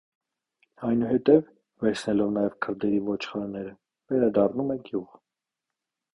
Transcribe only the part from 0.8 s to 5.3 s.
Այնուհետև, վերցնելով նաև քրդերի ոչխարները, վերադառնում է գյուղ։